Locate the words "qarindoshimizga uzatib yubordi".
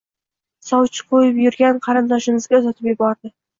1.89-3.35